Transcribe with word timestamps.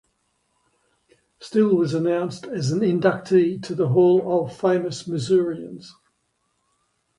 Still 1.39 1.75
was 1.75 1.93
announced 1.93 2.47
as 2.47 2.71
an 2.71 2.79
inductee 2.79 3.61
to 3.61 3.75
the 3.75 3.89
Hall 3.89 4.43
of 4.43 4.57
Famous 4.57 5.07
Missourians. 5.07 5.93